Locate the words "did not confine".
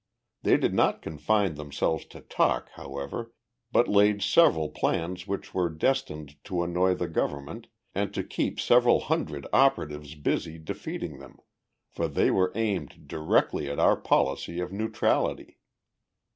0.57-1.53